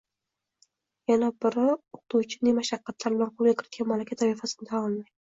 yana 1.09 1.27
biri 1.43 1.65
o‘qituvchi 1.73 2.39
ne 2.47 2.53
mashaqqatlar 2.59 3.13
bilan 3.19 3.33
qo‘lga 3.41 3.53
kiritgan 3.59 3.91
malaka 3.91 4.17
toifasini 4.23 4.69
tan 4.71 4.81
olmaydi. 4.81 5.13